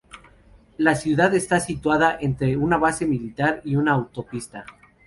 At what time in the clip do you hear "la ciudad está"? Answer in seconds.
0.79-1.59